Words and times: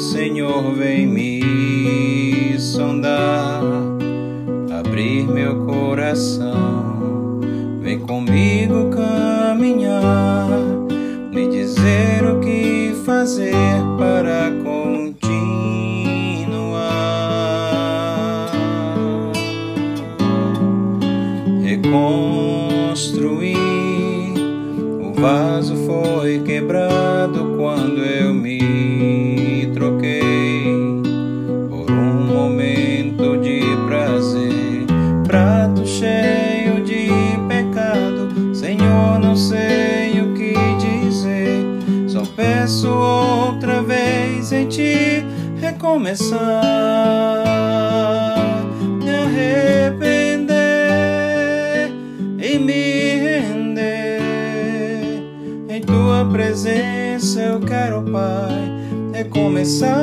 Senhor, 0.00 0.72
vem 0.72 1.06
me 1.06 2.58
sondar, 2.58 3.62
abrir 4.78 5.28
meu 5.28 5.66
coração, 5.66 7.38
vem 7.82 7.98
comigo 7.98 8.88
caminhar, 8.88 10.48
me 11.30 11.50
dizer 11.50 12.24
o 12.24 12.40
que 12.40 12.94
fazer 13.04 13.52
para 13.98 14.50
continuar. 14.64 14.90
Reconstruir 21.62 23.52
o 24.98 25.12
vaso 25.20 25.76
foi 25.84 26.38
quebrado 26.40 27.54
quando 27.58 28.00
eu 28.00 28.32
me 28.32 28.49
ti 44.70 45.26
recomeçar, 45.60 46.38
me 49.02 49.10
arrepender 49.10 50.56
e 52.38 52.58
me 52.58 53.16
render 53.40 54.20
em 55.68 55.80
tua 55.82 56.24
presença. 56.30 57.40
Eu 57.40 57.60
quero, 57.60 58.02
Pai, 58.04 58.70
recomeçar 59.12 59.98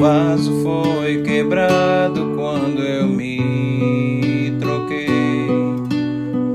vaso 0.00 0.62
foi 0.62 1.20
quebrado 1.22 2.32
quando 2.34 2.82
eu 2.82 3.06
me 3.06 4.50
troquei 4.58 5.06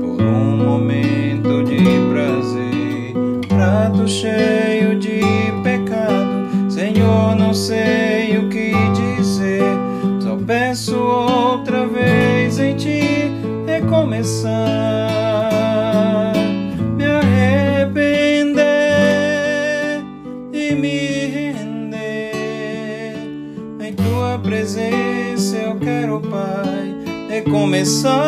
por 0.00 0.20
um 0.20 0.56
momento 0.56 1.62
de 1.62 1.78
prazer. 2.10 3.14
Prato 3.48 4.08
cheio 4.08 4.98
de 4.98 5.20
pecado, 5.62 6.48
Senhor, 6.68 7.36
não 7.36 7.54
sei 7.54 8.36
o 8.36 8.48
que 8.48 8.72
dizer. 9.16 9.62
Só 10.18 10.36
peço 10.44 10.96
outra 10.98 11.86
vez 11.86 12.58
em 12.58 12.74
ti 12.74 13.30
recomeçar, 13.64 15.05
recomeçar 27.76 28.26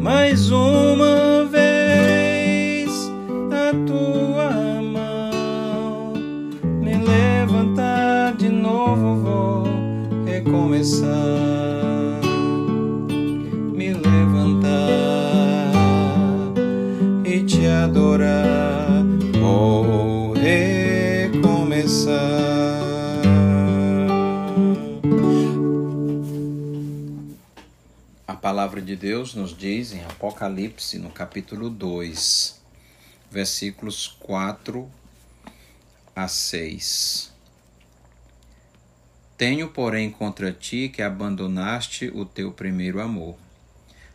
mais 0.00 0.50
uma 0.50 1.11
palavra 28.72 28.86
de 28.86 28.96
Deus 28.96 29.34
nos 29.34 29.54
diz 29.54 29.92
em 29.92 30.02
Apocalipse, 30.02 30.98
no 30.98 31.10
capítulo 31.10 31.68
2, 31.68 32.58
versículos 33.30 34.16
4 34.18 34.90
a 36.16 36.26
6. 36.26 37.30
Tenho, 39.36 39.68
porém, 39.68 40.10
contra 40.10 40.50
ti 40.50 40.88
que 40.88 41.02
abandonaste 41.02 42.10
o 42.14 42.24
teu 42.24 42.50
primeiro 42.50 42.98
amor. 42.98 43.36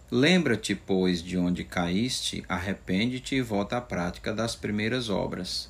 Lembra-te, 0.09 0.73
pois, 0.73 1.21
de 1.21 1.37
onde 1.37 1.63
caíste, 1.63 2.43
arrepende-te 2.49 3.35
e 3.35 3.41
volta 3.43 3.77
à 3.77 3.81
prática 3.81 4.33
das 4.33 4.55
primeiras 4.55 5.07
obras. 5.07 5.69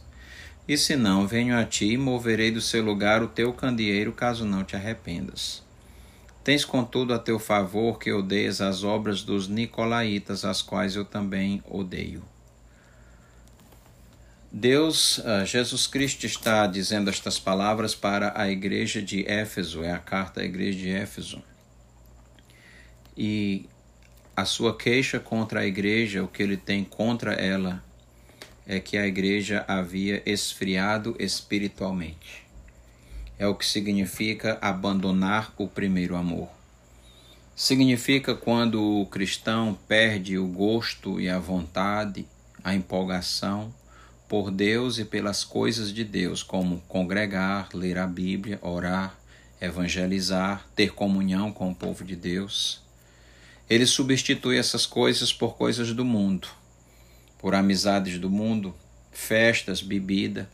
E 0.66 0.78
se 0.78 0.96
não, 0.96 1.28
venho 1.28 1.58
a 1.58 1.66
ti 1.66 1.88
e 1.88 1.98
moverei 1.98 2.52
do 2.52 2.62
seu 2.62 2.82
lugar 2.82 3.22
o 3.22 3.28
teu 3.28 3.52
candeeiro, 3.52 4.14
caso 4.14 4.46
não 4.46 4.64
te 4.64 4.78
arrependas. 4.78 5.67
Tens, 6.48 6.64
contudo, 6.64 7.14
a 7.14 7.20
teu 7.20 7.38
favor 7.38 8.00
que 8.00 8.10
odeias 8.10 8.62
as 8.62 8.82
obras 8.82 9.22
dos 9.22 9.50
Nicolaítas, 9.50 10.46
as 10.46 10.62
quais 10.62 10.96
eu 10.96 11.04
também 11.04 11.62
odeio. 11.70 12.24
Deus, 14.50 15.18
uh, 15.18 15.46
Jesus 15.46 15.88
Cristo 15.88 16.26
está 16.26 16.66
dizendo 16.66 17.10
estas 17.10 17.38
palavras 17.38 17.94
para 17.94 18.32
a 18.34 18.50
igreja 18.50 19.02
de 19.02 19.30
Éfeso, 19.30 19.84
é 19.84 19.92
a 19.92 20.00
carta 20.00 20.40
à 20.40 20.46
igreja 20.46 20.80
de 20.80 20.90
Éfeso. 20.90 21.44
E 23.18 23.66
a 24.34 24.46
sua 24.46 24.74
queixa 24.74 25.20
contra 25.20 25.60
a 25.60 25.66
igreja, 25.66 26.24
o 26.24 26.30
que 26.30 26.42
ele 26.42 26.56
tem 26.56 26.82
contra 26.86 27.34
ela, 27.34 27.84
é 28.66 28.80
que 28.80 28.96
a 28.96 29.06
igreja 29.06 29.66
havia 29.68 30.24
esfriado 30.26 31.14
espiritualmente. 31.20 32.47
É 33.40 33.46
o 33.46 33.54
que 33.54 33.66
significa 33.66 34.58
abandonar 34.62 35.54
o 35.58 35.68
primeiro 35.68 36.16
amor. 36.16 36.50
Significa 37.56 38.36
quando 38.36 39.02
o 39.02 39.06
cristão 39.06 39.78
perde 39.88 40.38
o 40.38 40.48
gosto 40.48 41.20
e 41.22 41.30
a 41.30 41.40
vontade, 41.40 42.28
a 42.64 42.74
empolgação 42.74 43.74
por 44.28 44.52
Deus 44.52 44.98
e 44.98 45.06
pelas 45.06 45.44
coisas 45.44 45.94
de 45.94 46.04
Deus, 46.04 46.44
como 46.44 46.82
congregar, 46.88 47.70
ler 47.74 47.98
a 47.98 48.06
Bíblia, 48.06 48.60
orar, 48.62 49.18
evangelizar, 49.62 50.68
ter 50.76 50.94
comunhão 50.94 51.52
com 51.52 51.72
o 51.72 51.76
povo 51.76 52.04
de 52.04 52.16
Deus. 52.16 52.82
Ele 53.70 53.86
substitui 53.86 54.58
essas 54.58 54.86
coisas 54.86 55.32
por 55.32 55.56
coisas 55.56 55.94
do 55.94 56.06
mundo, 56.06 56.48
por 57.38 57.56
amizades 57.56 58.20
do 58.20 58.30
mundo, 58.30 58.76
festas, 59.12 59.82
bebida, 59.82 60.50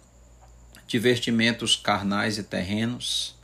divertimentos 0.88 1.76
carnais 1.76 2.38
e 2.38 2.44
terrenos. 2.44 3.36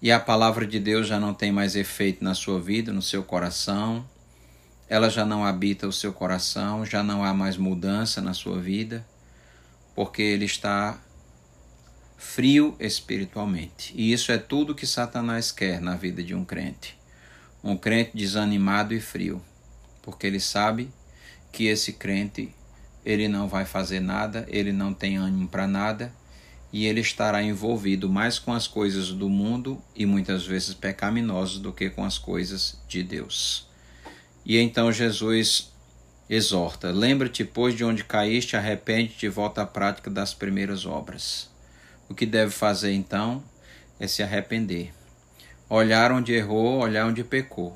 E 0.00 0.12
a 0.12 0.20
palavra 0.20 0.66
de 0.66 0.78
Deus 0.78 1.06
já 1.06 1.18
não 1.18 1.34
tem 1.34 1.50
mais 1.50 1.74
efeito 1.74 2.22
na 2.22 2.34
sua 2.34 2.60
vida, 2.60 2.92
no 2.92 3.02
seu 3.02 3.22
coração. 3.22 4.08
Ela 4.88 5.10
já 5.10 5.26
não 5.26 5.44
habita 5.44 5.86
o 5.86 5.92
seu 5.92 6.12
coração, 6.12 6.86
já 6.86 7.02
não 7.02 7.24
há 7.24 7.34
mais 7.34 7.56
mudança 7.56 8.20
na 8.20 8.32
sua 8.32 8.60
vida, 8.60 9.04
porque 9.94 10.22
ele 10.22 10.44
está 10.44 10.98
frio 12.16 12.76
espiritualmente. 12.80 13.92
E 13.96 14.12
isso 14.12 14.32
é 14.32 14.38
tudo 14.38 14.74
que 14.74 14.86
Satanás 14.86 15.52
quer 15.52 15.80
na 15.80 15.94
vida 15.94 16.22
de 16.22 16.34
um 16.34 16.44
crente. 16.44 16.98
Um 17.62 17.76
crente 17.76 18.16
desanimado 18.16 18.94
e 18.94 19.00
frio, 19.00 19.42
porque 20.02 20.26
ele 20.26 20.40
sabe 20.40 20.90
que 21.50 21.66
esse 21.66 21.94
crente 21.94 22.54
ele 23.08 23.26
não 23.26 23.48
vai 23.48 23.64
fazer 23.64 24.00
nada, 24.00 24.44
ele 24.50 24.70
não 24.70 24.92
tem 24.92 25.16
ânimo 25.16 25.48
para 25.48 25.66
nada 25.66 26.12
e 26.70 26.84
ele 26.84 27.00
estará 27.00 27.42
envolvido 27.42 28.06
mais 28.06 28.38
com 28.38 28.52
as 28.52 28.66
coisas 28.66 29.08
do 29.08 29.30
mundo 29.30 29.82
e 29.96 30.04
muitas 30.04 30.44
vezes 30.44 30.74
pecaminosas 30.74 31.58
do 31.58 31.72
que 31.72 31.88
com 31.88 32.04
as 32.04 32.18
coisas 32.18 32.78
de 32.86 33.02
Deus. 33.02 33.66
E 34.44 34.58
então 34.58 34.92
Jesus 34.92 35.72
exorta: 36.28 36.90
Lembra-te, 36.90 37.46
pois, 37.46 37.74
de 37.74 37.82
onde 37.82 38.04
caíste, 38.04 38.56
arrepende-te 38.56 39.24
e 39.24 39.30
volta 39.30 39.62
à 39.62 39.66
prática 39.66 40.10
das 40.10 40.34
primeiras 40.34 40.84
obras. 40.84 41.48
O 42.10 42.14
que 42.14 42.26
deve 42.26 42.50
fazer 42.50 42.92
então 42.92 43.42
é 43.98 44.06
se 44.06 44.22
arrepender. 44.22 44.92
Olhar 45.66 46.12
onde 46.12 46.34
errou, 46.34 46.80
olhar 46.80 47.06
onde 47.06 47.24
pecou. 47.24 47.74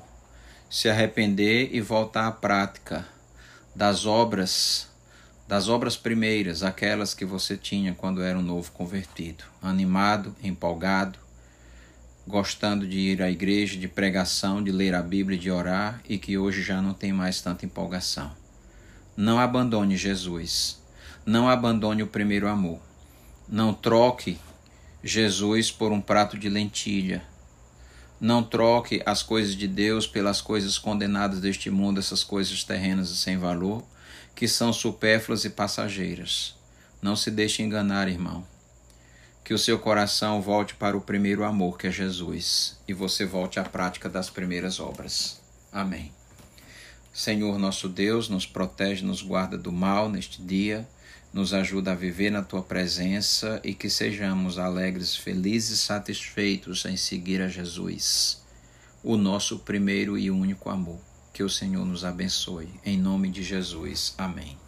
Se 0.69 0.89
arrepender 0.89 1.69
e 1.71 1.81
voltar 1.81 2.27
à 2.27 2.31
prática 2.31 3.07
das 3.75 4.05
obras, 4.05 4.92
das 5.47 5.67
obras 5.67 5.97
primeiras, 5.97 6.63
aquelas 6.63 7.13
que 7.13 7.25
você 7.25 7.57
tinha 7.57 7.93
quando 7.93 8.21
era 8.21 8.37
um 8.37 8.41
novo 8.41 8.71
convertido, 8.71 9.43
animado, 9.61 10.35
empolgado, 10.41 11.19
gostando 12.25 12.87
de 12.87 12.97
ir 12.97 13.21
à 13.21 13.29
igreja, 13.29 13.77
de 13.77 13.87
pregação, 13.87 14.63
de 14.63 14.71
ler 14.71 14.95
a 14.95 15.01
Bíblia, 15.01 15.37
de 15.37 15.51
orar 15.51 16.01
e 16.07 16.17
que 16.17 16.37
hoje 16.37 16.61
já 16.61 16.81
não 16.81 16.93
tem 16.93 17.11
mais 17.11 17.41
tanta 17.41 17.65
empolgação. 17.65 18.31
Não 19.15 19.39
abandone 19.39 19.97
Jesus. 19.97 20.81
Não 21.25 21.47
abandone 21.47 22.01
o 22.01 22.07
primeiro 22.07 22.47
amor. 22.47 22.79
Não 23.47 23.73
troque 23.73 24.39
Jesus 25.03 25.69
por 25.69 25.91
um 25.91 26.01
prato 26.01 26.37
de 26.37 26.49
lentilha. 26.49 27.23
Não 28.19 28.41
troque 28.41 29.03
as 29.05 29.21
coisas 29.21 29.55
de 29.55 29.67
Deus 29.67 30.07
pelas 30.07 30.41
coisas 30.41 30.77
condenadas 30.77 31.41
deste 31.41 31.69
mundo, 31.69 31.99
essas 31.99 32.23
coisas 32.23 32.63
terrenas 32.63 33.09
e 33.09 33.17
sem 33.17 33.37
valor, 33.37 33.83
que 34.35 34.47
são 34.47 34.73
supérfluas 34.73 35.45
e 35.45 35.49
passageiras. 35.49 36.55
Não 37.01 37.15
se 37.15 37.29
deixe 37.29 37.61
enganar, 37.61 38.07
irmão 38.07 38.45
que 39.43 39.53
o 39.53 39.57
seu 39.57 39.77
coração 39.77 40.41
volte 40.41 40.73
para 40.73 40.95
o 40.95 41.01
primeiro 41.01 41.43
amor, 41.43 41.77
que 41.77 41.87
é 41.87 41.91
Jesus, 41.91 42.77
e 42.87 42.93
você 42.93 43.25
volte 43.25 43.59
à 43.59 43.63
prática 43.63 44.07
das 44.07 44.29
primeiras 44.29 44.79
obras. 44.79 45.41
Amém. 45.71 46.13
Senhor 47.13 47.59
nosso 47.59 47.89
Deus, 47.89 48.29
nos 48.29 48.45
protege, 48.45 49.03
nos 49.03 49.21
guarda 49.21 49.57
do 49.57 49.71
mal 49.71 50.09
neste 50.09 50.41
dia, 50.41 50.87
nos 51.33 51.53
ajuda 51.53 51.91
a 51.91 51.95
viver 51.95 52.31
na 52.31 52.41
tua 52.41 52.61
presença 52.61 53.59
e 53.63 53.73
que 53.73 53.89
sejamos 53.89 54.57
alegres, 54.57 55.15
felizes 55.15 55.79
e 55.79 55.81
satisfeitos 55.81 56.85
em 56.85 56.95
seguir 56.95 57.41
a 57.41 57.49
Jesus, 57.49 58.41
o 59.03 59.17
nosso 59.17 59.59
primeiro 59.59 60.17
e 60.17 60.31
único 60.31 60.69
amor. 60.69 61.12
Que 61.33 61.41
o 61.43 61.49
Senhor 61.49 61.83
nos 61.83 62.05
abençoe. 62.05 62.69
Em 62.85 62.95
nome 62.95 63.29
de 63.31 63.41
Jesus. 63.41 64.13
Amém. 64.19 64.62